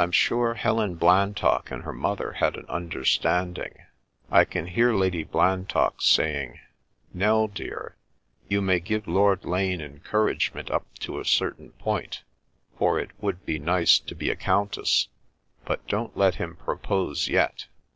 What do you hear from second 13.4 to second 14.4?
be nice to be a